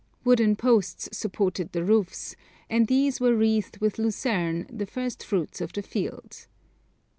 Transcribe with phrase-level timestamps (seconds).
[0.23, 2.35] Wooden posts supported the roofs,
[2.71, 6.47] and these were wreathed with lucerne, the first fruits of the field.